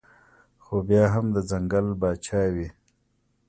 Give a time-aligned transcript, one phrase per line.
[0.63, 2.69] خو بيا هم د ځنګل باچا وي